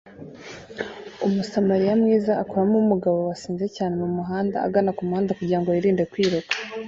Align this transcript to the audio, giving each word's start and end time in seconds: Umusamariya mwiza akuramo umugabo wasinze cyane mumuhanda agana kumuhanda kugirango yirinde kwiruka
Umusamariya 1.27 1.93
mwiza 2.01 2.31
akuramo 2.41 2.75
umugabo 2.83 3.17
wasinze 3.29 3.65
cyane 3.75 3.93
mumuhanda 4.01 4.57
agana 4.67 4.95
kumuhanda 4.97 5.35
kugirango 5.39 5.69
yirinde 5.71 6.03
kwiruka 6.11 6.53